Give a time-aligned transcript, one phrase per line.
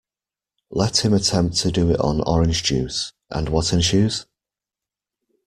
[0.71, 4.25] Let him attempt to do it on orange juice, and what ensues?